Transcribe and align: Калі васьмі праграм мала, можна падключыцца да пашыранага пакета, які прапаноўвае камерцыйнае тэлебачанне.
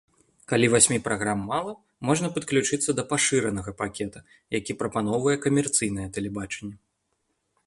Калі 0.51 0.69
васьмі 0.75 0.95
праграм 1.07 1.43
мала, 1.51 1.75
можна 2.11 2.31
падключыцца 2.39 2.89
да 3.01 3.07
пашыранага 3.13 3.71
пакета, 3.85 4.19
які 4.59 4.79
прапаноўвае 4.83 5.37
камерцыйнае 5.49 6.07
тэлебачанне. 6.19 6.77